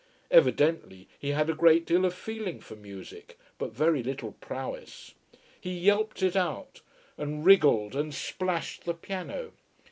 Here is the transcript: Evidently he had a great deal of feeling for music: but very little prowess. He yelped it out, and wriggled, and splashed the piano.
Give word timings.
Evidently 0.31 1.07
he 1.19 1.29
had 1.29 1.47
a 1.47 1.53
great 1.53 1.85
deal 1.85 2.05
of 2.05 2.15
feeling 2.15 2.59
for 2.59 2.75
music: 2.75 3.37
but 3.59 3.71
very 3.71 4.01
little 4.01 4.31
prowess. 4.41 5.13
He 5.59 5.77
yelped 5.77 6.23
it 6.23 6.35
out, 6.35 6.81
and 7.19 7.45
wriggled, 7.45 7.95
and 7.95 8.11
splashed 8.11 8.85
the 8.85 8.95
piano. 8.95 9.51